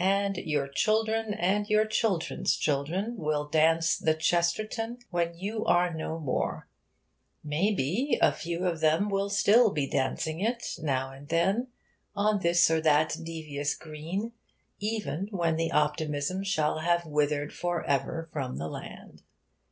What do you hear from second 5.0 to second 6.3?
when you are no